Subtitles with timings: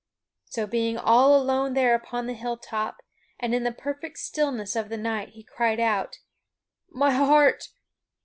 [0.45, 3.03] So being all alone there upon the hilltop,
[3.39, 6.17] and in the perfect stillness of the night, he cried out,
[6.89, 7.67] "My heart!